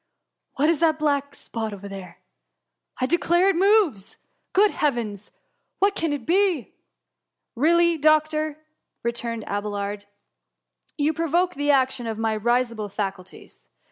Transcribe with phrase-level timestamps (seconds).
[0.01, 0.03] ^
[0.55, 2.15] What is that black spot tliere?
[2.99, 4.17] I declare it moves!
[4.51, 5.31] Good heavens!
[5.77, 6.73] what can it be
[7.65, 8.53] ?"Really, doctor !^
[9.03, 10.07] returned Abelard,
[10.49, 11.31] *' you THE HUM MY.
[11.45, 13.69] 47 proToke the action of my risible faculties.